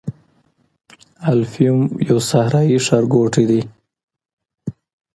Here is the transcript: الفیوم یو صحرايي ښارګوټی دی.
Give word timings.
الفیوم 1.31 1.81
یو 2.09 2.17
صحرايي 2.29 2.77
ښارګوټی 2.85 3.43
دی. 3.49 3.61